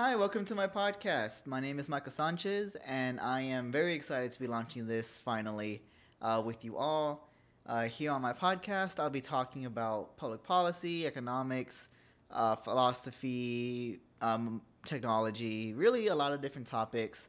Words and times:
Hi, 0.00 0.14
welcome 0.14 0.44
to 0.44 0.54
my 0.54 0.68
podcast. 0.68 1.44
My 1.48 1.58
name 1.58 1.80
is 1.80 1.88
Michael 1.88 2.12
Sanchez, 2.12 2.76
and 2.86 3.18
I 3.18 3.40
am 3.40 3.72
very 3.72 3.94
excited 3.94 4.30
to 4.30 4.38
be 4.38 4.46
launching 4.46 4.86
this 4.86 5.18
finally 5.18 5.82
uh, 6.22 6.40
with 6.46 6.64
you 6.64 6.76
all. 6.76 7.28
Uh, 7.66 7.86
here 7.86 8.12
on 8.12 8.22
my 8.22 8.32
podcast, 8.32 9.00
I'll 9.00 9.10
be 9.10 9.20
talking 9.20 9.66
about 9.66 10.16
public 10.16 10.44
policy, 10.44 11.04
economics, 11.04 11.88
uh, 12.30 12.54
philosophy, 12.54 13.98
um, 14.20 14.62
technology, 14.86 15.74
really 15.74 16.06
a 16.06 16.14
lot 16.14 16.32
of 16.32 16.40
different 16.40 16.68
topics. 16.68 17.26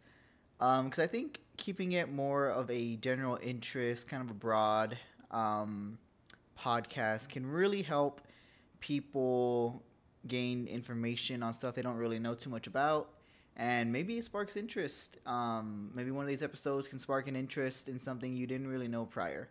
Because 0.59 0.99
I 0.99 1.07
think 1.07 1.39
keeping 1.57 1.93
it 1.93 2.13
more 2.13 2.49
of 2.49 2.69
a 2.69 2.97
general 2.97 3.39
interest, 3.41 4.07
kind 4.07 4.21
of 4.21 4.29
a 4.29 4.35
broad 4.35 4.95
um, 5.31 5.97
podcast, 6.55 7.29
can 7.29 7.47
really 7.47 7.81
help 7.81 8.21
people 8.79 9.81
gain 10.27 10.67
information 10.67 11.41
on 11.43 11.53
stuff 11.53 11.75
they 11.75 11.81
don't 11.81 11.97
really 11.97 12.19
know 12.19 12.33
too 12.33 12.49
much 12.49 12.67
about. 12.67 13.11
And 13.55 13.91
maybe 13.91 14.17
it 14.17 14.25
sparks 14.25 14.55
interest. 14.55 15.17
Um, 15.25 15.91
maybe 15.93 16.11
one 16.11 16.23
of 16.23 16.29
these 16.29 16.43
episodes 16.43 16.87
can 16.87 16.97
spark 16.97 17.27
an 17.27 17.35
interest 17.35 17.89
in 17.89 17.99
something 17.99 18.33
you 18.33 18.47
didn't 18.47 18.67
really 18.67 18.87
know 18.87 19.05
prior. 19.05 19.49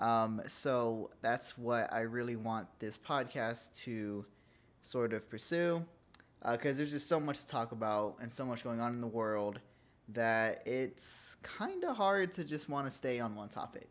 Um, 0.00 0.40
so 0.46 1.10
that's 1.20 1.56
what 1.58 1.92
I 1.92 2.00
really 2.00 2.36
want 2.36 2.66
this 2.78 2.98
podcast 2.98 3.74
to 3.84 4.24
sort 4.82 5.12
of 5.12 5.28
pursue. 5.28 5.84
Because 6.40 6.76
uh, 6.76 6.78
there's 6.78 6.90
just 6.90 7.08
so 7.08 7.20
much 7.20 7.40
to 7.40 7.46
talk 7.46 7.72
about 7.72 8.16
and 8.20 8.30
so 8.30 8.44
much 8.44 8.64
going 8.64 8.80
on 8.80 8.92
in 8.92 9.00
the 9.00 9.06
world 9.06 9.60
that 10.08 10.62
it's 10.66 11.36
kind 11.42 11.84
of 11.84 11.96
hard 11.96 12.32
to 12.34 12.44
just 12.44 12.68
want 12.68 12.86
to 12.86 12.90
stay 12.90 13.20
on 13.20 13.34
one 13.34 13.48
topic. 13.48 13.88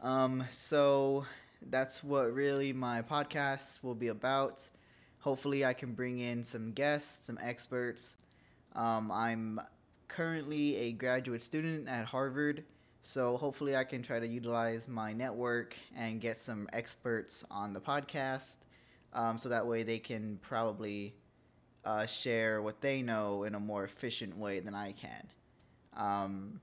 Um, 0.00 0.44
so 0.50 1.26
that's 1.70 2.04
what 2.04 2.32
really 2.34 2.72
my 2.72 3.02
podcast 3.02 3.82
will 3.82 3.94
be 3.94 4.08
about. 4.08 4.68
Hopefully, 5.20 5.64
I 5.64 5.72
can 5.72 5.94
bring 5.94 6.18
in 6.18 6.44
some 6.44 6.72
guests, 6.72 7.26
some 7.26 7.38
experts. 7.42 8.16
Um, 8.74 9.10
I'm 9.10 9.60
currently 10.08 10.76
a 10.76 10.92
graduate 10.92 11.42
student 11.42 11.88
at 11.88 12.04
Harvard, 12.04 12.64
so 13.02 13.36
hopefully, 13.36 13.76
I 13.76 13.84
can 13.84 14.02
try 14.02 14.18
to 14.18 14.26
utilize 14.26 14.88
my 14.88 15.12
network 15.12 15.74
and 15.96 16.20
get 16.20 16.38
some 16.38 16.68
experts 16.72 17.44
on 17.50 17.72
the 17.72 17.80
podcast 17.80 18.58
um, 19.12 19.38
so 19.38 19.48
that 19.48 19.66
way 19.66 19.82
they 19.82 19.98
can 19.98 20.38
probably 20.42 21.14
uh, 21.84 22.06
share 22.06 22.62
what 22.62 22.80
they 22.80 23.02
know 23.02 23.44
in 23.44 23.54
a 23.54 23.60
more 23.60 23.84
efficient 23.84 24.36
way 24.36 24.60
than 24.60 24.74
I 24.74 24.92
can. 24.92 25.28
Um, 25.96 26.60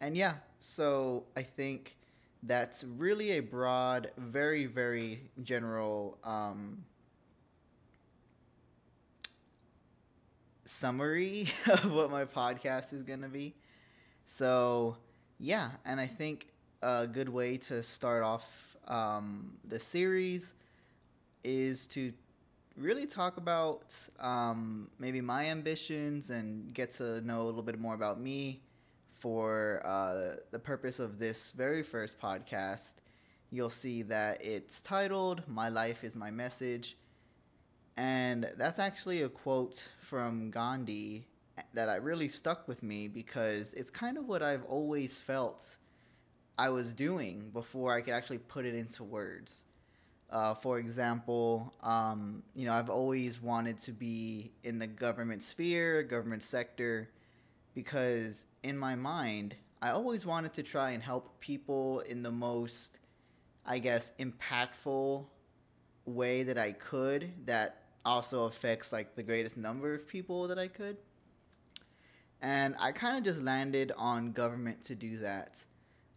and 0.00 0.16
yeah, 0.16 0.34
so 0.58 1.24
I 1.36 1.42
think 1.42 1.96
that's 2.42 2.84
really 2.84 3.32
a 3.32 3.40
broad, 3.40 4.10
very, 4.16 4.66
very 4.66 5.20
general 5.42 6.18
um, 6.24 6.84
summary 10.64 11.48
of 11.66 11.92
what 11.92 12.10
my 12.10 12.24
podcast 12.24 12.92
is 12.92 13.02
going 13.02 13.22
to 13.22 13.28
be. 13.28 13.54
So, 14.24 14.96
yeah, 15.38 15.70
and 15.84 16.00
I 16.00 16.06
think 16.06 16.48
a 16.82 17.06
good 17.06 17.28
way 17.28 17.56
to 17.58 17.82
start 17.82 18.22
off 18.22 18.48
um, 18.88 19.52
the 19.68 19.78
series 19.78 20.54
is 21.44 21.86
to 21.88 22.12
really 22.76 23.06
talk 23.06 23.36
about 23.36 23.94
um, 24.18 24.90
maybe 24.98 25.20
my 25.20 25.46
ambitions 25.46 26.30
and 26.30 26.72
get 26.72 26.92
to 26.92 27.20
know 27.22 27.42
a 27.42 27.44
little 27.44 27.62
bit 27.62 27.78
more 27.78 27.94
about 27.94 28.20
me 28.20 28.60
for 29.20 29.82
uh, 29.84 30.36
the 30.50 30.58
purpose 30.58 30.98
of 30.98 31.18
this 31.18 31.50
very 31.52 31.82
first 31.82 32.18
podcast, 32.18 32.94
you'll 33.50 33.68
see 33.68 34.02
that 34.02 34.42
it's 34.42 34.80
titled 34.80 35.42
My 35.46 35.68
Life 35.68 36.04
is 36.04 36.16
My 36.16 36.30
Message. 36.30 36.96
And 37.98 38.50
that's 38.56 38.78
actually 38.78 39.22
a 39.22 39.28
quote 39.28 39.88
from 40.00 40.50
Gandhi 40.50 41.26
that 41.74 41.90
I 41.90 41.96
really 41.96 42.28
stuck 42.28 42.66
with 42.66 42.82
me 42.82 43.08
because 43.08 43.74
it's 43.74 43.90
kind 43.90 44.16
of 44.16 44.26
what 44.26 44.42
I've 44.42 44.64
always 44.64 45.18
felt 45.18 45.76
I 46.56 46.70
was 46.70 46.94
doing 46.94 47.50
before 47.52 47.94
I 47.94 48.00
could 48.00 48.14
actually 48.14 48.38
put 48.38 48.64
it 48.64 48.74
into 48.74 49.04
words. 49.04 49.64
Uh, 50.30 50.54
for 50.54 50.78
example, 50.78 51.74
um, 51.82 52.42
you 52.54 52.64
know, 52.64 52.72
I've 52.72 52.88
always 52.88 53.42
wanted 53.42 53.80
to 53.80 53.92
be 53.92 54.52
in 54.64 54.78
the 54.78 54.86
government 54.86 55.42
sphere, 55.42 56.02
government 56.02 56.42
sector, 56.42 57.10
because 57.80 58.44
in 58.62 58.76
my 58.76 58.94
mind, 58.94 59.54
I 59.80 59.92
always 59.92 60.26
wanted 60.26 60.52
to 60.52 60.62
try 60.62 60.90
and 60.90 61.02
help 61.02 61.40
people 61.40 62.00
in 62.00 62.22
the 62.22 62.30
most, 62.30 62.98
I 63.64 63.78
guess, 63.78 64.12
impactful 64.20 65.24
way 66.04 66.42
that 66.42 66.58
I 66.58 66.72
could 66.72 67.32
that 67.46 67.84
also 68.04 68.44
affects 68.44 68.92
like 68.92 69.16
the 69.16 69.22
greatest 69.22 69.56
number 69.56 69.94
of 69.94 70.06
people 70.06 70.46
that 70.48 70.58
I 70.58 70.68
could. 70.68 70.98
And 72.42 72.74
I 72.78 72.92
kind 72.92 73.16
of 73.16 73.24
just 73.24 73.40
landed 73.40 73.92
on 73.96 74.32
government 74.32 74.84
to 74.84 74.94
do 74.94 75.16
that. 75.18 75.64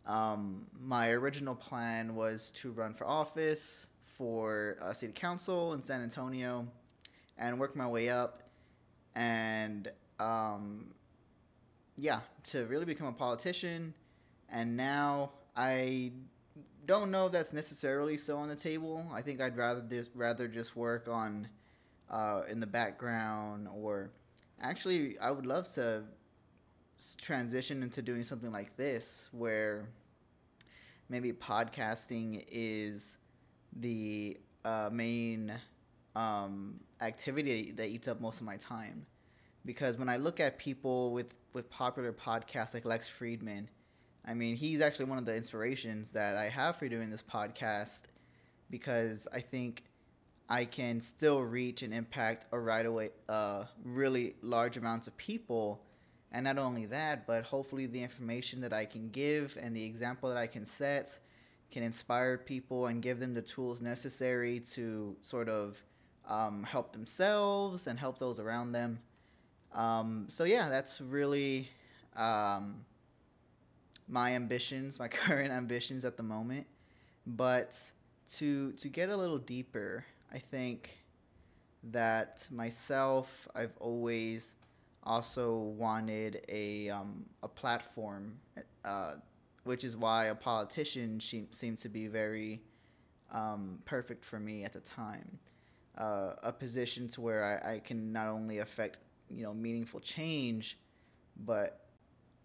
Um, 0.06 0.66
my 0.81 1.12
original 1.12 1.56
plan 1.56 2.13
was 2.13 2.52
to 2.57 2.72
run 2.72 2.94
for 2.94 3.07
office 3.07 3.88
for 4.02 4.75
a 4.81 4.94
city 4.94 5.13
council 5.13 5.72
in 5.72 5.84
San 5.85 6.02
Antonio 6.02 6.68
and 7.38 7.57
work 7.57 7.73
my 7.73 7.88
way 7.88 8.09
up. 8.09 8.44
And 9.16 9.90
um, 10.19 10.88
yeah, 11.98 12.20
to 12.46 12.66
really 12.66 12.86
become 12.86 13.08
a 13.08 13.14
politician. 13.14 13.94
And 14.50 14.78
now 14.78 15.31
I 15.56 16.12
don't 16.86 17.12
know 17.12 17.28
if 17.28 17.31
that's 17.31 17.54
necessarily 17.54 18.18
so 18.18 18.38
on 18.38 18.48
the 18.48 18.56
table. 18.56 19.06
I 19.14 19.22
think 19.22 19.42
I'd 19.42 19.58
rather 19.58 19.81
just 19.81 20.12
rather 20.16 20.48
just 20.48 20.76
work 20.76 21.08
on 21.08 21.48
uh, 22.09 22.42
in 22.50 22.59
the 22.59 22.68
background, 22.68 23.68
or 23.74 24.12
actually, 24.62 25.18
I 25.20 25.32
would 25.32 25.46
love 25.46 25.72
to 25.74 26.03
transition 27.18 27.82
into 27.84 28.02
doing 28.02 28.24
something 28.24 28.52
like 28.52 28.76
this, 28.78 29.30
where 29.32 29.88
maybe 31.09 31.32
podcasting 31.32 32.46
is 32.52 33.18
the 33.78 34.38
uh, 34.66 34.90
main 34.92 35.53
um, 36.16 36.80
activity 37.02 37.72
that 37.76 37.88
eats 37.88 38.08
up 38.08 38.22
most 38.22 38.40
of 38.40 38.46
my 38.46 38.58
time 38.58 39.06
because 39.66 39.98
when 39.98 40.09
I 40.09 40.18
look 40.18 40.40
at 40.40 40.58
people 40.58 41.12
with 41.12 41.34
with 41.53 41.69
popular 41.69 42.12
podcasts 42.12 42.74
like 42.74 42.86
Lex 42.86 43.09
Fridman. 43.09 43.68
I 44.25 44.34
mean, 44.34 44.56
he's 44.56 44.81
actually 44.81 45.06
one 45.06 45.18
of 45.18 45.25
the 45.25 45.36
inspirations 45.36 46.12
that 46.12 46.38
I 46.38 46.50
have 46.50 46.78
for 46.78 46.88
doing 46.88 47.09
this 47.09 47.24
podcast 47.24 48.03
because 48.69 49.28
I 49.34 49.41
think 49.41 49.84
I 50.50 50.66
can 50.66 51.02
still 51.02 51.41
reach 51.41 51.84
and 51.84 51.94
impact 51.94 52.46
a 52.52 52.59
right 52.59 52.86
away 52.86 53.09
uh, 53.30 53.66
really 53.84 54.36
large 54.41 54.78
amounts 54.78 55.08
of 55.08 55.16
people. 55.18 55.84
And 56.31 56.46
not 56.46 56.58
only 56.58 56.86
that, 56.88 57.28
but 57.28 57.44
hopefully 57.44 57.85
the 57.85 58.02
information 58.02 58.62
that 58.62 58.74
I 58.74 58.85
can 58.85 59.09
give 59.09 59.58
and 59.62 59.75
the 59.75 59.84
example 59.84 60.30
that 60.30 60.38
I 60.38 60.47
can 60.47 60.66
set 60.66 61.20
can 61.70 61.84
inspire 61.84 62.38
people 62.38 62.88
and 62.88 63.02
give 63.02 63.20
them 63.20 63.34
the 63.34 63.41
tools 63.41 63.81
necessary 63.81 64.59
to 64.59 65.16
sort 65.22 65.50
of 65.50 65.81
um, 66.28 66.64
help 66.64 66.94
themselves 66.94 67.88
and 67.88 68.00
help 68.00 68.18
those 68.18 68.40
around 68.40 68.72
them. 68.72 69.00
Um, 69.73 70.25
so 70.29 70.44
yeah, 70.44 70.69
that's 70.69 71.01
really 71.01 71.69
um, 72.16 72.85
my 74.07 74.34
ambitions, 74.35 75.00
my 75.00 75.07
current 75.09 75.51
ambitions 75.51 76.06
at 76.06 76.17
the 76.17 76.23
moment. 76.23 76.66
But 77.25 77.79
to 78.35 78.72
to 78.73 78.88
get 78.89 79.09
a 79.09 79.16
little 79.16 79.38
deeper, 79.38 80.06
I 80.31 80.39
think 80.39 80.97
that 81.91 82.47
myself, 82.51 83.47
I've 83.56 83.75
always 83.79 84.56
also 85.03 85.57
wanted 85.57 86.45
a 86.47 86.90
um, 86.90 87.25
a 87.41 87.47
platform, 87.47 88.34
uh, 88.85 89.16
which 89.63 89.84
is 89.84 89.95
why 89.97 90.25
a 90.25 90.35
politician 90.35 91.19
she- 91.19 91.47
seemed 91.51 91.78
to 91.79 91.90
be 91.90 92.07
very 92.07 92.61
um, 93.31 93.79
perfect 93.85 94.23
for 94.23 94.40
me 94.40 94.63
at 94.63 94.73
the 94.73 94.79
time. 94.81 95.40
Uh, 95.97 96.34
a 96.41 96.51
position 96.51 97.07
to 97.07 97.22
where 97.22 97.61
I, 97.63 97.73
I 97.75 97.79
can 97.79 98.11
not 98.11 98.28
only 98.28 98.59
affect 98.59 98.97
you 99.29 99.43
know 99.43 99.53
meaningful 99.53 99.99
change, 99.99 100.78
but 101.46 101.87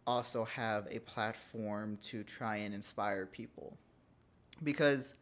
also 0.06 0.44
have 0.44 0.88
a 0.90 0.98
platform 1.00 1.98
to 2.02 2.24
try 2.24 2.56
and 2.56 2.74
inspire 2.74 3.26
people. 3.26 3.76
Because, 4.64 5.14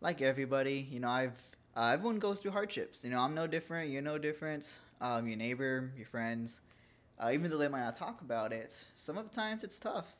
like 0.00 0.20
everybody, 0.20 0.86
you 0.90 1.00
know, 1.00 1.08
I've 1.08 1.38
uh, 1.76 1.92
everyone 1.94 2.18
goes 2.18 2.40
through 2.40 2.50
hardships. 2.50 3.04
You 3.04 3.10
know, 3.10 3.20
I'm 3.20 3.34
no 3.34 3.46
different. 3.46 3.90
You're 3.90 4.02
no 4.02 4.18
different. 4.18 4.78
Um, 5.00 5.28
your 5.28 5.36
neighbor, 5.36 5.92
your 5.96 6.06
friends, 6.06 6.60
uh, 7.20 7.30
even 7.32 7.50
though 7.50 7.58
they 7.58 7.68
might 7.68 7.84
not 7.84 7.94
talk 7.94 8.20
about 8.20 8.52
it, 8.52 8.84
some 8.96 9.16
of 9.16 9.30
the 9.30 9.34
times 9.34 9.62
it's 9.62 9.78
tough. 9.78 10.16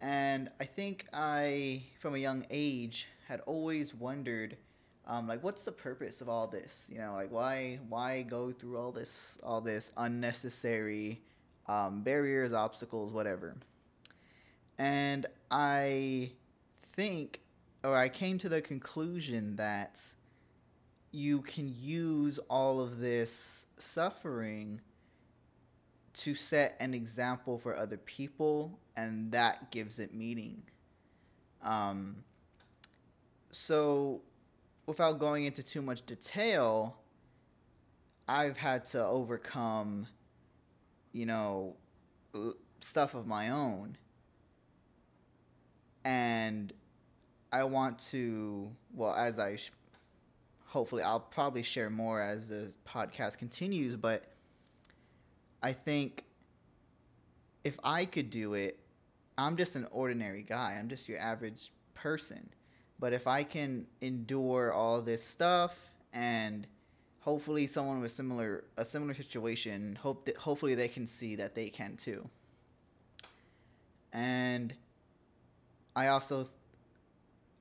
And 0.00 0.50
I 0.60 0.64
think 0.64 1.06
I, 1.12 1.84
from 2.00 2.14
a 2.14 2.18
young 2.18 2.44
age, 2.50 3.06
had 3.28 3.40
always 3.46 3.94
wondered 3.94 4.56
um, 5.06 5.26
like 5.26 5.42
what's 5.42 5.62
the 5.62 5.72
purpose 5.72 6.20
of 6.20 6.28
all 6.28 6.46
this 6.46 6.88
you 6.92 6.98
know 6.98 7.14
like 7.14 7.30
why 7.30 7.78
why 7.88 8.22
go 8.22 8.52
through 8.52 8.78
all 8.78 8.92
this 8.92 9.38
all 9.42 9.60
this 9.60 9.92
unnecessary 9.96 11.20
um, 11.66 12.02
barriers 12.02 12.52
obstacles 12.52 13.12
whatever 13.12 13.56
and 14.78 15.26
i 15.50 16.30
think 16.82 17.40
or 17.82 17.96
i 17.96 18.08
came 18.08 18.38
to 18.38 18.48
the 18.48 18.60
conclusion 18.60 19.56
that 19.56 20.00
you 21.12 21.42
can 21.42 21.74
use 21.76 22.38
all 22.48 22.80
of 22.80 23.00
this 23.00 23.66
suffering 23.78 24.80
to 26.12 26.34
set 26.34 26.76
an 26.80 26.94
example 26.94 27.58
for 27.58 27.76
other 27.76 27.96
people, 27.96 28.78
and 28.96 29.32
that 29.32 29.70
gives 29.70 29.98
it 29.98 30.14
meaning. 30.14 30.62
Um, 31.62 32.16
so, 33.50 34.20
without 34.90 35.18
going 35.18 35.44
into 35.44 35.62
too 35.62 35.80
much 35.80 36.04
detail, 36.04 36.96
I've 38.28 38.56
had 38.56 38.84
to 38.86 39.04
overcome, 39.04 40.06
you 41.12 41.26
know, 41.26 41.76
stuff 42.80 43.14
of 43.14 43.26
my 43.26 43.50
own. 43.50 43.96
And 46.04 46.72
I 47.52 47.64
want 47.64 47.98
to, 48.10 48.70
well, 48.92 49.14
as 49.14 49.38
I 49.38 49.56
sh- 49.56 49.72
hopefully, 50.66 51.02
I'll 51.02 51.20
probably 51.20 51.62
share 51.62 51.88
more 51.88 52.20
as 52.20 52.48
the 52.48 52.72
podcast 52.86 53.38
continues, 53.38 53.96
but 53.96 54.24
I 55.62 55.72
think 55.72 56.24
if 57.64 57.78
I 57.84 58.04
could 58.04 58.30
do 58.30 58.54
it, 58.54 58.78
I'm 59.38 59.56
just 59.56 59.76
an 59.76 59.86
ordinary 59.92 60.42
guy. 60.42 60.76
I'm 60.78 60.88
just 60.88 61.08
your 61.08 61.18
average 61.18 61.72
person. 61.94 62.48
But 63.00 63.14
if 63.14 63.26
I 63.26 63.44
can 63.44 63.86
endure 64.02 64.72
all 64.72 65.00
this 65.00 65.24
stuff 65.24 65.74
and 66.12 66.66
hopefully 67.20 67.66
someone 67.66 68.00
with 68.00 68.12
similar 68.12 68.64
a 68.76 68.84
similar 68.84 69.14
situation 69.14 69.98
hope 70.00 70.26
that 70.26 70.36
hopefully 70.36 70.74
they 70.74 70.88
can 70.88 71.06
see 71.06 71.34
that 71.36 71.54
they 71.54 71.70
can 71.70 71.96
too. 71.96 72.28
And 74.12 74.74
I 75.96 76.08
also 76.08 76.48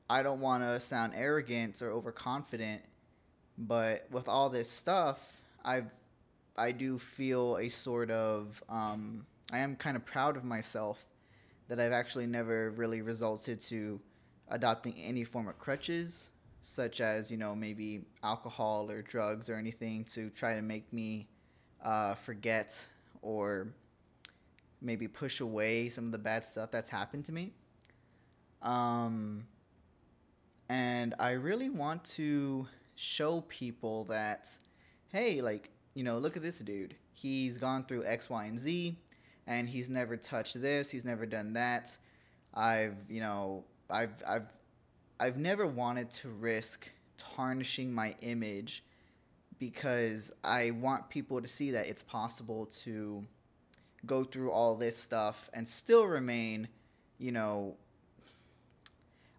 I 0.09 0.24
don't 0.24 0.41
want 0.41 0.63
to 0.63 0.80
sound 0.81 1.13
arrogant 1.15 1.81
or 1.81 1.92
overconfident, 1.92 2.81
but 3.57 4.07
with 4.12 4.27
all 4.27 4.50
this 4.50 4.69
stuff, 4.69 5.42
I've 5.63 5.89
I 6.57 6.74
do 6.74 7.00
feel 7.00 7.57
a 7.57 7.69
sort 7.69 8.12
of 8.12 8.62
um, 8.68 9.25
I 9.53 9.59
am 9.59 9.77
kind 9.77 9.95
of 9.95 10.06
proud 10.06 10.35
of 10.35 10.44
myself 10.44 11.06
that 11.69 11.80
I've 11.80 11.94
actually 11.94 12.27
never 12.27 12.71
really 12.71 13.01
resulted 13.01 13.62
to 13.62 14.01
adopting 14.50 14.94
any 14.98 15.24
form 15.24 15.48
of 15.48 15.57
crutches, 15.57 16.31
such 16.62 17.01
as 17.01 17.31
you 17.31 17.38
know 17.38 17.56
maybe 17.56 18.06
alcohol 18.24 18.90
or 18.90 19.01
drugs 19.01 19.50
or 19.50 19.56
anything 19.56 20.04
to 20.06 20.30
try 20.31 20.56
to 20.56 20.62
make 20.62 20.92
me 20.92 21.28
uh, 21.84 22.13
forget 22.16 22.88
or 23.22 23.68
maybe 24.81 25.07
push 25.07 25.42
away 25.42 25.90
some 25.90 26.06
of 26.06 26.12
the 26.12 26.18
bad 26.18 26.46
stuff 26.46 26.72
that's 26.72 26.90
happened 26.90 27.25
to 27.25 27.31
me. 27.31 27.51
Um, 28.62 29.46
and 30.69 31.16
I 31.19 31.31
really 31.31 31.69
want 31.69 32.04
to 32.16 32.68
show 32.95 33.42
people 33.48 34.06
that, 34.06 34.50
hey, 35.10 35.42
like, 35.42 35.69
you 35.95 36.04
know, 36.04 36.18
look 36.18 36.38
at 36.38 36.44
this 36.44 36.60
dude. 36.60 36.95
He's 37.13 37.57
gone 37.57 37.84
through 37.86 38.06
X, 38.06 38.30
Y, 38.30 38.45
and 38.45 38.60
Z, 38.60 38.98
and 39.48 39.68
he's 39.68 39.90
never 39.90 40.16
touched 40.16 40.62
this. 40.62 40.90
He's 40.90 41.04
never 41.04 41.25
done 41.25 41.54
that. 41.54 41.98
I've, 42.54 42.95
you 43.10 43.19
know, 43.19 43.63
I've, 43.89 44.13
I've, 44.27 44.47
I've 45.19 45.38
never 45.38 45.65
wanted 45.65 46.12
to 46.12 46.30
risk 46.30 46.89
tarnishing 47.18 47.94
my 47.94 48.15
image 48.21 48.83
because 49.59 50.31
I 50.44 50.71
want 50.71 51.09
people 51.09 51.41
to 51.41 51.47
see 51.47 51.71
that 51.71 51.88
it's 51.88 52.03
possible 52.03 52.68
to 52.83 53.25
go 54.06 54.24
through 54.24 54.51
all 54.51 54.75
this 54.75 54.97
stuff 54.97 55.50
and 55.53 55.68
still 55.68 56.06
remain, 56.06 56.68
you 57.18 57.31
know, 57.31 57.75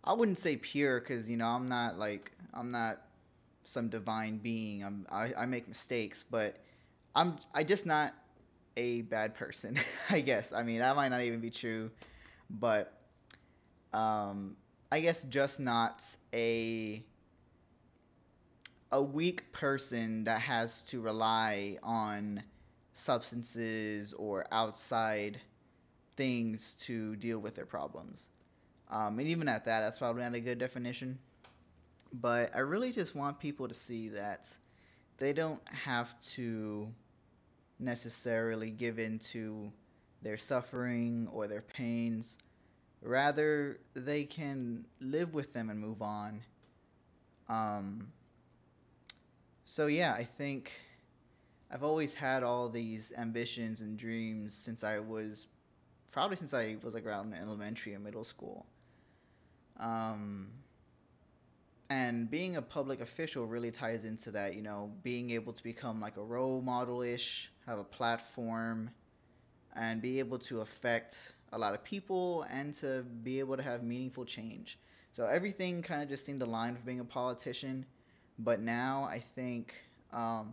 I 0.05 0.12
wouldn't 0.12 0.38
say 0.38 0.56
pure 0.56 1.00
because 1.00 1.29
you 1.29 1.37
know 1.37 1.46
I'm 1.46 1.69
not 1.69 1.99
like 1.99 2.32
I'm 2.55 2.70
not 2.70 3.03
some 3.64 3.88
divine 3.88 4.38
being. 4.38 4.82
I'm 4.82 5.06
I, 5.11 5.32
I 5.37 5.46
make 5.46 5.69
mistakes, 5.69 6.25
but 6.29 6.56
I'm 7.14 7.37
I 7.55 7.64
just 7.64 7.87
not 7.87 8.14
a 8.76 9.03
bad 9.03 9.35
person. 9.35 9.79
I 10.11 10.20
guess. 10.20 10.53
I 10.53 10.62
mean 10.62 10.79
that 10.81 10.96
might 10.96 11.08
not 11.08 11.20
even 11.23 11.41
be 11.41 11.50
true, 11.50 11.91
but 12.49 13.00
um, 13.93 14.57
I 14.93 15.01
guess 15.01 15.25
just 15.25 15.61
not 15.61 16.05
a 16.33 17.05
a 18.93 19.01
weak 19.01 19.53
person 19.53 20.25
that 20.25 20.41
has 20.41 20.83
to 20.83 21.01
rely 21.01 21.79
on 21.83 22.43
substances 22.93 24.13
or 24.15 24.47
outside 24.51 25.41
things 26.17 26.75
to 26.75 27.15
deal 27.17 27.39
with 27.39 27.55
their 27.55 27.67
problems. 27.67 28.27
Um, 28.91 29.21
and 29.21 29.29
even 29.29 29.49
at 29.49 29.65
that, 29.67 29.81
that's 29.81 29.99
probably 29.99 30.23
not 30.23 30.35
a 30.35 30.41
good 30.41 30.59
definition. 30.59 31.19
But 32.13 32.51
I 32.55 32.61
really 32.61 32.91
just 32.91 33.15
want 33.15 33.39
people 33.39 33.69
to 33.69 33.75
see 33.75 34.09
that 34.09 34.49
they 35.19 35.33
don't 35.33 35.61
have 35.69 36.21
to 36.33 36.89
necessarily 37.79 38.71
give 38.71 38.99
in 38.99 39.19
to 39.19 39.71
their 40.23 40.37
suffering 40.37 41.29
or 41.33 41.47
their 41.47 41.63
pains. 41.63 42.37
Rather, 43.02 43.81
they 43.94 44.25
can 44.25 44.85
live 45.00 45.35
with 45.35 45.52
them 45.52 45.70
and 45.70 45.81
move 45.81 46.02
on. 46.02 46.41
Um, 47.49 48.12
so, 49.64 49.87
yeah, 49.87 50.12
I 50.12 50.25
think 50.25 50.73
I've 51.70 51.82
always 51.82 52.12
had 52.12 52.43
all 52.43 52.69
these 52.69 53.12
ambitions 53.17 53.81
and 53.81 53.97
dreams 53.97 54.55
since 54.55 54.85
I 54.85 54.99
was 54.99 55.47
probably 56.11 56.37
since 56.37 56.52
I 56.52 56.76
was 56.82 56.94
like 56.94 57.06
around 57.06 57.32
elementary 57.35 57.94
and 57.94 58.05
middle 58.05 58.25
school. 58.25 58.67
Um, 59.79 60.49
and 61.88 62.31
being 62.31 62.56
a 62.56 62.62
public 62.62 63.00
official 63.00 63.46
really 63.46 63.70
ties 63.70 64.05
into 64.05 64.31
that, 64.32 64.55
you 64.55 64.62
know, 64.62 64.93
being 65.03 65.31
able 65.31 65.53
to 65.53 65.62
become 65.62 66.00
like 66.00 66.17
a 66.17 66.23
role 66.23 66.61
model 66.61 67.03
ish, 67.03 67.50
have 67.67 67.79
a 67.79 67.85
platform, 67.85 68.91
and 69.75 70.03
be 70.03 70.19
able 70.19 70.38
to 70.38 70.61
affect 70.61 71.35
a 71.52 71.58
lot 71.58 71.75
of 71.75 71.82
people 71.82 72.47
and 72.50 72.73
to 72.75 73.02
be 73.23 73.38
able 73.38 73.56
to 73.56 73.62
have 73.62 73.82
meaningful 73.82 74.25
change. 74.25 74.79
So 75.12 75.26
everything 75.26 75.82
kind 75.82 76.02
of 76.02 76.08
just 76.08 76.25
seemed 76.25 76.43
aligned 76.43 76.76
with 76.76 76.87
being 76.87 77.00
a 77.00 77.05
politician. 77.05 77.85
But 78.38 78.61
now 78.61 79.08
I 79.11 79.19
think 79.19 79.75
um, 80.12 80.52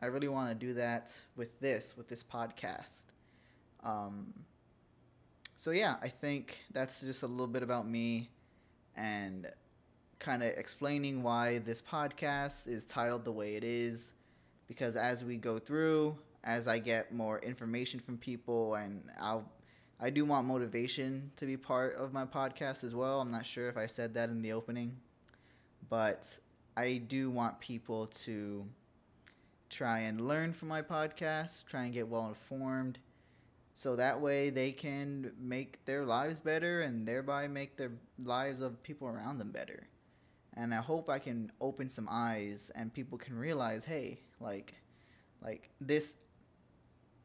I 0.00 0.06
really 0.06 0.28
want 0.28 0.48
to 0.48 0.66
do 0.66 0.74
that 0.74 1.18
with 1.36 1.58
this, 1.60 1.96
with 1.96 2.08
this 2.08 2.22
podcast. 2.22 3.06
Um, 3.82 4.32
so 5.56 5.70
yeah, 5.70 5.96
I 6.02 6.08
think 6.08 6.58
that's 6.72 7.00
just 7.00 7.22
a 7.22 7.26
little 7.26 7.46
bit 7.46 7.62
about 7.62 7.88
me 7.88 8.30
and 8.94 9.50
kind 10.18 10.42
of 10.42 10.50
explaining 10.50 11.22
why 11.22 11.58
this 11.58 11.82
podcast 11.82 12.68
is 12.68 12.84
titled 12.84 13.24
the 13.24 13.32
way 13.32 13.56
it 13.56 13.64
is. 13.64 14.12
Because 14.68 14.96
as 14.96 15.24
we 15.24 15.36
go 15.36 15.58
through, 15.58 16.16
as 16.44 16.68
I 16.68 16.78
get 16.78 17.12
more 17.12 17.38
information 17.40 18.00
from 18.00 18.16
people, 18.18 18.74
and 18.74 19.02
I'll, 19.20 19.50
I 19.98 20.10
do 20.10 20.26
want 20.26 20.46
motivation 20.46 21.30
to 21.36 21.46
be 21.46 21.56
part 21.56 21.96
of 21.96 22.12
my 22.12 22.26
podcast 22.26 22.84
as 22.84 22.94
well. 22.94 23.20
I'm 23.20 23.30
not 23.30 23.46
sure 23.46 23.68
if 23.68 23.78
I 23.78 23.86
said 23.86 24.12
that 24.14 24.28
in 24.28 24.42
the 24.42 24.52
opening, 24.52 24.94
but 25.88 26.38
I 26.76 26.98
do 27.08 27.30
want 27.30 27.58
people 27.60 28.06
to 28.08 28.66
try 29.70 30.00
and 30.00 30.28
learn 30.28 30.52
from 30.52 30.68
my 30.68 30.82
podcast, 30.82 31.64
try 31.64 31.84
and 31.84 31.94
get 31.94 32.08
well 32.08 32.28
informed, 32.28 32.98
so 33.74 33.96
that 33.96 34.20
way 34.20 34.50
they 34.50 34.70
can 34.70 35.32
make 35.38 35.82
their 35.86 36.04
lives 36.04 36.40
better 36.40 36.82
and 36.82 37.08
thereby 37.08 37.48
make 37.48 37.76
the 37.76 37.90
lives 38.22 38.60
of 38.60 38.82
people 38.82 39.08
around 39.08 39.38
them 39.38 39.50
better. 39.50 39.86
And 40.54 40.74
I 40.74 40.78
hope 40.78 41.08
I 41.08 41.18
can 41.18 41.52
open 41.60 41.88
some 41.88 42.08
eyes 42.10 42.70
and 42.74 42.92
people 42.92 43.16
can 43.16 43.34
realize, 43.34 43.84
hey, 43.84 44.20
like 44.40 44.74
like 45.42 45.70
this 45.80 46.16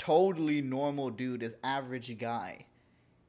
totally 0.01 0.63
normal 0.63 1.11
dude, 1.11 1.41
this 1.41 1.53
average 1.63 2.17
guy, 2.17 2.65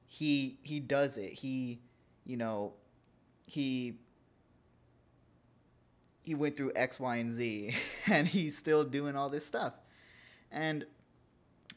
he 0.07 0.57
he 0.62 0.81
does 0.81 1.19
it. 1.19 1.35
He, 1.35 1.81
you 2.25 2.38
know, 2.38 2.73
he 3.47 3.99
he 6.23 6.35
went 6.35 6.57
through 6.57 6.73
X, 6.75 6.99
Y, 6.99 7.17
and 7.17 7.31
Z 7.31 7.75
and 8.07 8.26
he's 8.26 8.57
still 8.57 8.85
doing 8.85 9.17
all 9.17 9.29
this 9.29 9.45
stuff. 9.45 9.75
And 10.50 10.87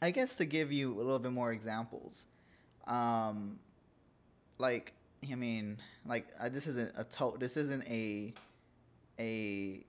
I 0.00 0.10
guess 0.12 0.36
to 0.36 0.46
give 0.46 0.72
you 0.72 0.94
a 0.94 0.96
little 1.02 1.18
bit 1.18 1.32
more 1.32 1.52
examples, 1.52 2.24
um, 2.86 3.58
like 4.56 4.94
I 5.30 5.34
mean, 5.34 5.76
like 6.06 6.26
uh, 6.40 6.48
this 6.48 6.66
isn't 6.68 6.92
a 6.96 7.04
to- 7.04 7.36
this 7.38 7.58
isn't 7.58 7.84
a 7.84 8.32
a 9.18 9.84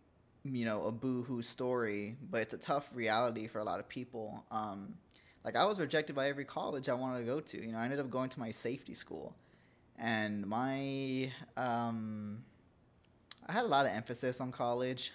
you 0.56 0.66
know 0.66 0.86
a 0.86 0.92
boohoo 0.92 1.42
story, 1.42 2.16
but 2.30 2.42
it's 2.42 2.54
a 2.54 2.58
tough 2.58 2.90
reality 2.94 3.48
for 3.48 3.60
a 3.60 3.64
lot 3.64 3.80
of 3.80 3.88
people. 3.88 4.46
Um, 4.52 4.96
like 5.44 5.56
I 5.56 5.66
was 5.66 5.80
rejected 5.80 6.16
by 6.16 6.30
every 6.30 6.46
college 6.46 6.90
I 6.90 6.94
wanted 6.94 7.20
to 7.20 7.26
go 7.26 7.40
to. 7.40 7.58
You 7.58 7.72
know, 7.72 7.78
I 7.78 7.86
ended 7.86 8.00
up 8.00 8.10
going 8.10 8.30
to 8.30 8.40
my 8.40 8.52
safety 8.52 8.94
school, 8.94 9.36
and 9.98 10.46
my 10.46 11.32
um, 11.56 12.44
I 13.48 13.54
had 13.54 13.64
a 13.64 13.68
lot 13.68 13.86
of 13.86 13.92
emphasis 13.92 14.42
on 14.42 14.52
college, 14.52 15.14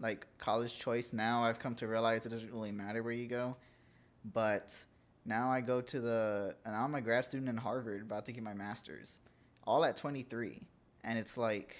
like 0.00 0.26
college 0.38 0.78
choice. 0.78 1.12
Now 1.12 1.44
I've 1.44 1.58
come 1.58 1.74
to 1.76 1.86
realize 1.86 2.26
it 2.26 2.30
doesn't 2.30 2.52
really 2.52 2.72
matter 2.72 3.02
where 3.02 3.12
you 3.12 3.26
go 3.26 3.56
but 4.24 4.74
now 5.24 5.50
I 5.50 5.60
go 5.60 5.80
to 5.80 6.00
the 6.00 6.54
and 6.64 6.74
I'm 6.74 6.94
a 6.94 7.00
grad 7.00 7.24
student 7.24 7.48
in 7.48 7.56
Harvard, 7.56 8.02
about 8.02 8.26
to 8.26 8.32
get 8.32 8.42
my 8.42 8.54
master's, 8.54 9.18
all 9.66 9.84
at 9.84 9.96
23, 9.96 10.62
and 11.04 11.18
it's 11.18 11.36
like 11.36 11.76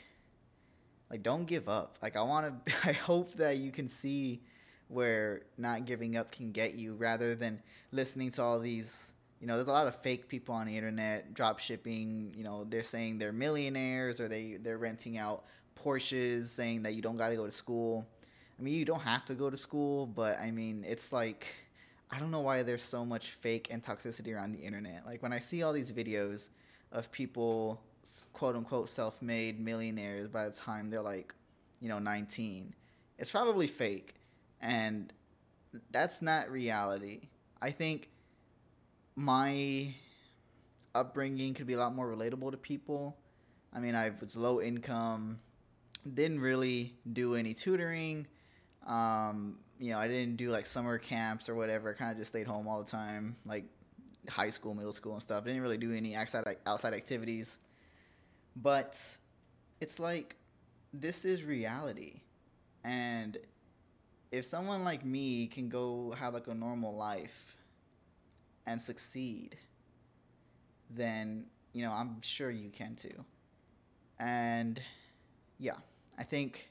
like 1.11 1.23
don't 1.23 1.47
give 1.47 1.69
up. 1.69 1.99
Like 2.02 2.17
I 2.17 2.23
want 2.23 2.67
to 2.67 2.73
I 2.88 2.93
hope 2.93 3.35
that 3.35 3.59
you 3.59 3.71
can 3.71 3.88
see 3.88 4.40
where 4.88 5.43
not 5.57 5.87
giving 5.87 6.17
up 6.17 6.33
can 6.33 6.52
get 6.52 6.75
you 6.75 6.95
rather 6.95 7.35
than 7.35 7.61
listening 7.93 8.31
to 8.33 8.43
all 8.43 8.59
these 8.59 9.12
you 9.40 9.47
know 9.47 9.55
there's 9.55 9.69
a 9.69 9.73
lot 9.73 9.87
of 9.87 9.95
fake 10.02 10.29
people 10.29 10.55
on 10.55 10.67
the 10.67 10.76
internet 10.76 11.33
drop 11.33 11.59
shipping 11.59 12.33
you 12.37 12.45
know 12.45 12.67
they're 12.69 12.83
saying 12.83 13.19
they're 13.19 13.33
millionaires 13.33 14.21
or 14.21 14.29
they 14.29 14.59
they're 14.61 14.79
renting 14.79 15.17
out 15.17 15.45
porsches 15.81 16.49
saying 16.49 16.83
that 16.83 16.95
you 16.95 17.00
don't 17.00 17.17
got 17.17 17.29
to 17.29 17.37
go 17.37 17.47
to 17.47 17.52
school 17.52 18.05
i 18.59 18.62
mean 18.62 18.75
you 18.75 18.85
don't 18.85 19.00
have 19.00 19.25
to 19.25 19.35
go 19.35 19.49
to 19.49 19.57
school 19.57 20.07
but 20.07 20.38
i 20.40 20.50
mean 20.50 20.85
it's 20.87 21.12
like 21.12 21.47
i 22.11 22.19
don't 22.19 22.31
know 22.31 22.40
why 22.40 22.62
there's 22.62 22.85
so 22.85 23.05
much 23.05 23.31
fake 23.31 23.69
and 23.71 23.83
toxicity 23.83 24.35
around 24.35 24.52
the 24.52 24.59
internet 24.59 25.05
like 25.07 25.23
when 25.23 25.33
i 25.33 25.38
see 25.38 25.62
all 25.62 25.73
these 25.73 25.90
videos 25.93 26.49
of 26.93 27.11
people 27.12 27.81
quote 28.33 28.57
unquote 28.57 28.88
self-made 28.88 29.61
millionaires 29.61 30.28
by 30.28 30.47
the 30.47 30.54
time 30.54 30.90
they're 30.90 31.02
like 31.02 31.35
you 31.80 31.88
know 31.88 31.99
19 31.99 32.75
it's 33.19 33.30
probably 33.30 33.66
fake 33.66 34.14
and 34.61 35.12
that's 35.90 36.23
not 36.23 36.50
reality. 36.50 37.21
I 37.61 37.71
think 37.71 38.09
my 39.16 39.95
upbringing 40.95 41.54
could 41.54 41.66
be 41.66 41.75
a 41.75 41.78
lot 41.78 41.95
more 41.95 42.09
relatable 42.09 42.50
to 42.52 42.57
people. 42.57 43.16
I 43.73 43.80
mean, 43.80 43.95
I 43.95 44.11
was 44.21 44.37
low 44.37 44.61
income, 44.61 45.38
didn't 46.14 46.40
really 46.40 46.95
do 47.12 47.35
any 47.35 47.54
tutoring. 47.54 48.26
Um, 48.87 49.59
you 49.78 49.92
know, 49.92 49.99
I 49.99 50.09
didn't 50.09 50.37
do 50.37 50.50
like 50.50 50.66
summer 50.66 50.99
camps 50.99 51.49
or 51.49 51.54
whatever. 51.54 51.90
I 51.90 51.92
kind 51.92 52.11
of 52.11 52.19
just 52.19 52.30
stayed 52.30 52.47
home 52.47 52.66
all 52.66 52.83
the 52.83 52.90
time, 52.90 53.37
like 53.47 53.64
high 54.28 54.49
school, 54.50 54.75
middle 54.75 54.92
school, 54.92 55.12
and 55.12 55.23
stuff. 55.23 55.45
I 55.45 55.49
didn't 55.49 55.62
really 55.62 55.78
do 55.78 55.92
any 55.92 56.16
outside 56.16 56.57
outside 56.66 56.95
activities. 56.95 57.59
But 58.57 59.00
it's 59.80 59.99
like 59.99 60.37
this 60.92 61.25
is 61.25 61.45
reality, 61.45 62.21
and 62.85 63.38
if 64.33 64.45
someone 64.45 64.85
like 64.85 65.04
me 65.04 65.47
can 65.47 65.69
go 65.69 66.14
have 66.19 66.35
like 66.35 66.47
a 66.47 66.54
normal 66.54 66.95
life 66.95 67.57
and 68.66 68.80
succeed, 68.80 69.57
then 70.90 71.47
you 71.73 71.85
know 71.85 71.92
I'm 71.92 72.21
sure 72.23 72.50
you 72.50 72.71
can 72.71 72.97
too. 72.97 73.25
And 74.19 74.80
yeah, 75.59 75.76
I 76.19 76.25
think 76.25 76.71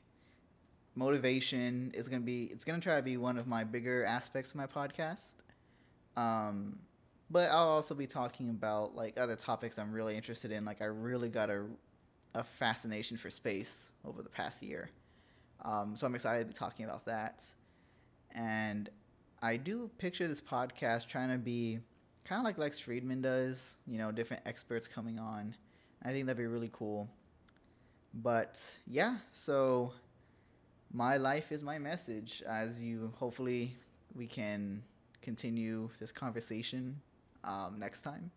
motivation 0.95 1.91
is 1.93 2.07
gonna 2.07 2.21
be 2.21 2.43
it's 2.51 2.65
gonna 2.65 2.79
try 2.79 2.95
to 2.97 3.01
be 3.01 3.17
one 3.17 3.37
of 3.37 3.47
my 3.47 3.63
bigger 3.63 4.05
aspects 4.05 4.51
of 4.51 4.57
my 4.57 4.67
podcast. 4.67 5.35
Um, 6.17 6.79
but 7.31 7.49
I'll 7.51 7.69
also 7.69 7.95
be 7.95 8.07
talking 8.07 8.49
about 8.49 8.95
like 8.95 9.17
other 9.17 9.35
topics 9.35 9.77
I'm 9.77 9.91
really 9.91 10.15
interested 10.15 10.51
in. 10.51 10.65
Like 10.65 10.81
I 10.81 10.85
really 10.85 11.29
got 11.29 11.49
a 11.49 11.65
a 12.35 12.43
fascination 12.43 13.17
for 13.17 13.29
space 13.29 13.91
over 14.05 14.21
the 14.21 14.29
past 14.29 14.61
year. 14.61 14.89
Um, 15.65 15.95
so 15.95 16.05
I'm 16.05 16.15
excited 16.15 16.41
to 16.41 16.45
be 16.45 16.53
talking 16.53 16.85
about 16.85 17.05
that. 17.05 17.43
And 18.31 18.89
I 19.41 19.57
do 19.57 19.89
picture 19.97 20.27
this 20.27 20.41
podcast 20.41 21.07
trying 21.07 21.31
to 21.31 21.37
be 21.37 21.79
kind 22.25 22.39
of 22.39 22.45
like 22.45 22.57
Lex 22.57 22.79
Fridman 22.79 23.21
does, 23.21 23.77
you 23.87 23.97
know, 23.97 24.11
different 24.11 24.43
experts 24.45 24.87
coming 24.87 25.17
on. 25.17 25.55
I 26.03 26.11
think 26.11 26.27
that'd 26.27 26.37
be 26.37 26.45
really 26.45 26.69
cool. 26.71 27.09
But 28.13 28.61
yeah, 28.87 29.17
so 29.31 29.91
my 30.93 31.17
life 31.17 31.51
is 31.51 31.63
my 31.63 31.79
message. 31.79 32.43
As 32.47 32.79
you 32.79 33.11
hopefully 33.17 33.75
we 34.15 34.27
can 34.27 34.83
continue 35.21 35.89
this 35.99 36.11
conversation 36.11 37.01
um, 37.43 37.77
next 37.79 38.01
time. 38.01 38.31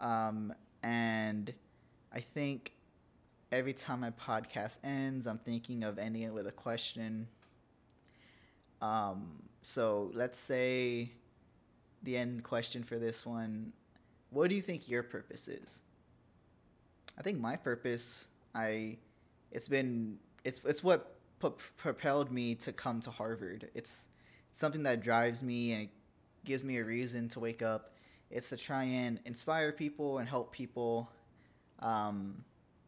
Um, 0.00 0.52
and 0.82 1.52
I 2.12 2.20
think 2.20 2.72
every 3.52 3.72
time 3.72 4.00
my 4.00 4.10
podcast 4.10 4.78
ends, 4.84 5.26
I'm 5.26 5.38
thinking 5.38 5.82
of 5.82 5.98
ending 5.98 6.22
it 6.22 6.32
with 6.32 6.46
a 6.46 6.52
question. 6.52 7.28
Um, 8.82 9.42
so 9.62 10.10
let's 10.14 10.38
say 10.38 11.10
the 12.02 12.16
end 12.16 12.42
question 12.42 12.82
for 12.82 12.98
this 12.98 13.24
one 13.24 13.72
what 14.34 14.50
do 14.50 14.56
you 14.56 14.62
think 14.62 14.88
your 14.88 15.04
purpose 15.04 15.46
is? 15.46 15.80
I 17.16 17.22
think 17.22 17.38
my 17.38 17.54
purpose, 17.54 18.26
I, 18.52 18.96
it's 19.52 19.68
been, 19.68 20.18
it's, 20.42 20.60
it's 20.64 20.82
what 20.82 21.14
p- 21.40 21.52
propelled 21.76 22.32
me 22.32 22.56
to 22.56 22.72
come 22.72 23.00
to 23.02 23.10
Harvard. 23.10 23.68
It's, 23.74 24.06
it's 24.50 24.60
something 24.60 24.82
that 24.82 25.02
drives 25.02 25.40
me 25.40 25.72
and 25.72 25.88
gives 26.44 26.64
me 26.64 26.78
a 26.78 26.84
reason 26.84 27.28
to 27.28 27.40
wake 27.40 27.62
up. 27.62 27.93
It's 28.30 28.48
to 28.48 28.56
try 28.56 28.84
and 28.84 29.20
inspire 29.24 29.72
people 29.72 30.18
and 30.18 30.28
help 30.28 30.52
people 30.52 31.08
um, 31.80 32.44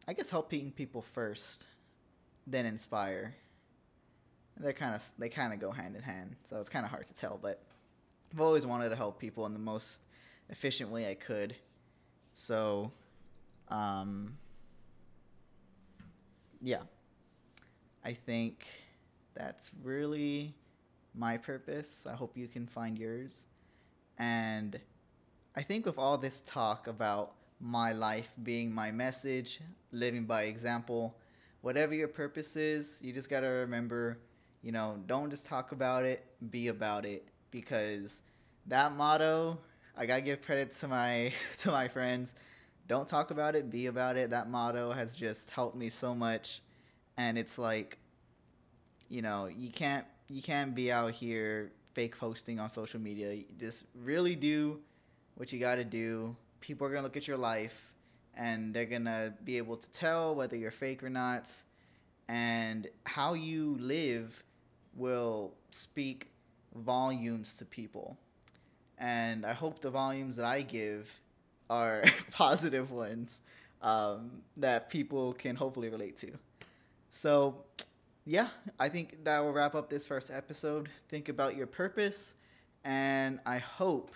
I 0.08 0.12
guess 0.12 0.30
helping 0.30 0.70
people 0.70 1.02
first, 1.02 1.66
then 2.46 2.64
inspire. 2.64 3.34
They're 4.56 4.72
kind 4.72 4.94
of 4.94 5.04
they 5.18 5.28
kind 5.28 5.52
of 5.52 5.60
go 5.60 5.70
hand 5.70 5.96
in 5.96 6.02
hand, 6.02 6.36
so 6.48 6.58
it's 6.58 6.68
kind 6.68 6.84
of 6.84 6.90
hard 6.90 7.06
to 7.08 7.14
tell. 7.14 7.38
But 7.40 7.62
I've 8.32 8.40
always 8.40 8.64
wanted 8.64 8.88
to 8.90 8.96
help 8.96 9.18
people 9.18 9.46
in 9.46 9.52
the 9.52 9.58
most 9.58 10.02
efficient 10.48 10.90
way 10.90 11.10
I 11.10 11.14
could. 11.14 11.56
So, 12.34 12.92
um, 13.68 14.36
yeah, 16.62 16.82
I 18.04 18.12
think 18.12 18.66
that's 19.34 19.70
really 19.82 20.54
my 21.14 21.36
purpose. 21.36 22.06
I 22.08 22.14
hope 22.14 22.36
you 22.36 22.46
can 22.46 22.66
find 22.66 22.96
yours. 22.96 23.44
And 24.18 24.80
I 25.58 25.62
think 25.62 25.86
with 25.86 25.96
all 25.96 26.18
this 26.18 26.42
talk 26.44 26.86
about 26.86 27.32
my 27.60 27.92
life 27.92 28.30
being 28.42 28.70
my 28.70 28.90
message, 28.90 29.60
living 29.90 30.26
by 30.26 30.42
example. 30.42 31.16
Whatever 31.62 31.94
your 31.94 32.08
purpose 32.08 32.56
is, 32.56 33.00
you 33.02 33.10
just 33.10 33.30
got 33.30 33.40
to 33.40 33.46
remember, 33.46 34.18
you 34.62 34.70
know, 34.70 34.98
don't 35.06 35.30
just 35.30 35.46
talk 35.46 35.72
about 35.72 36.04
it, 36.04 36.26
be 36.50 36.68
about 36.68 37.06
it 37.06 37.26
because 37.50 38.20
that 38.66 38.94
motto, 38.94 39.58
I 39.96 40.04
got 40.04 40.16
to 40.16 40.20
give 40.20 40.42
credit 40.42 40.72
to 40.72 40.88
my 40.88 41.32
to 41.60 41.70
my 41.70 41.88
friends. 41.88 42.34
Don't 42.86 43.08
talk 43.08 43.30
about 43.30 43.56
it, 43.56 43.70
be 43.70 43.86
about 43.86 44.18
it. 44.18 44.28
That 44.28 44.50
motto 44.50 44.92
has 44.92 45.14
just 45.14 45.50
helped 45.50 45.74
me 45.76 45.88
so 45.88 46.14
much 46.14 46.60
and 47.16 47.38
it's 47.38 47.58
like 47.58 47.96
you 49.08 49.22
know, 49.22 49.46
you 49.46 49.70
can't 49.70 50.04
you 50.28 50.42
can't 50.42 50.74
be 50.74 50.92
out 50.92 51.12
here 51.12 51.72
fake 51.94 52.18
posting 52.18 52.60
on 52.60 52.68
social 52.68 53.00
media. 53.00 53.32
You 53.32 53.44
just 53.58 53.84
really 53.94 54.34
do 54.36 54.80
what 55.36 55.52
you 55.52 55.60
got 55.60 55.76
to 55.76 55.84
do 55.84 56.36
people 56.60 56.86
are 56.86 56.90
going 56.90 57.02
to 57.02 57.04
look 57.04 57.16
at 57.16 57.28
your 57.28 57.36
life 57.36 57.94
and 58.34 58.74
they're 58.74 58.86
going 58.86 59.04
to 59.04 59.32
be 59.44 59.56
able 59.56 59.76
to 59.76 59.88
tell 59.90 60.34
whether 60.34 60.56
you're 60.56 60.70
fake 60.70 61.02
or 61.02 61.08
not. 61.08 61.50
And 62.28 62.88
how 63.04 63.34
you 63.34 63.76
live 63.80 64.42
will 64.94 65.54
speak 65.70 66.28
volumes 66.74 67.54
to 67.54 67.64
people. 67.64 68.18
And 68.98 69.46
I 69.46 69.52
hope 69.52 69.80
the 69.80 69.90
volumes 69.90 70.36
that 70.36 70.44
I 70.44 70.62
give 70.62 71.20
are 71.70 72.02
positive 72.32 72.90
ones 72.90 73.38
um, 73.80 74.42
that 74.56 74.90
people 74.90 75.32
can 75.34 75.54
hopefully 75.54 75.88
relate 75.88 76.18
to. 76.18 76.32
So, 77.12 77.54
yeah, 78.24 78.48
I 78.80 78.88
think 78.88 79.24
that 79.24 79.38
will 79.38 79.52
wrap 79.52 79.74
up 79.74 79.88
this 79.88 80.06
first 80.06 80.30
episode. 80.30 80.88
Think 81.08 81.28
about 81.28 81.56
your 81.56 81.66
purpose, 81.66 82.34
and 82.84 83.38
I 83.46 83.58
hope 83.58 84.10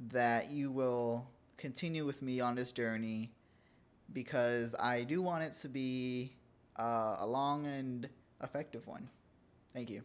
that 0.00 0.50
you 0.50 0.70
will 0.70 1.26
continue 1.56 2.06
with 2.06 2.22
me 2.22 2.40
on 2.40 2.54
this 2.54 2.72
journey 2.72 3.30
because 4.12 4.74
I 4.78 5.02
do 5.02 5.20
want 5.20 5.44
it 5.44 5.54
to 5.54 5.68
be 5.68 6.32
uh, 6.78 7.16
a 7.20 7.26
long 7.26 7.66
and 7.66 8.08
effective 8.42 8.86
one. 8.86 9.08
Thank 9.74 9.90
you. 9.90 10.02